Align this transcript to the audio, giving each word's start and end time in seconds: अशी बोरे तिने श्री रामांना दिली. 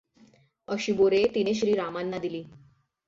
अशी 0.67 0.93
बोरे 0.93 1.23
तिने 1.33 1.53
श्री 1.53 1.73
रामांना 1.73 2.19
दिली. 2.19 2.43